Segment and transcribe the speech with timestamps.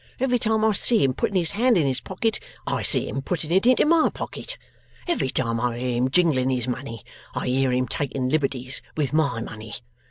[0.19, 3.51] Every time I see him putting his hand in his pocket, I see him putting
[3.51, 4.57] it into my pocket.
[5.07, 7.03] Every time I hear him jingling his money,
[7.35, 9.75] I hear him taking liberties with my money.